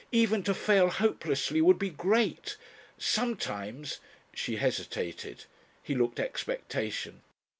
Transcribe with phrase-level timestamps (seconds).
[0.11, 2.57] Even to fail hopelessly would be Great.
[2.97, 3.99] Sometimes..."
[4.33, 5.45] She hesitated.
[5.83, 7.21] He looked expectation.